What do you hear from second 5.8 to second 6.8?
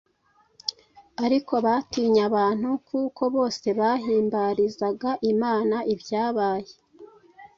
ibyabaye”.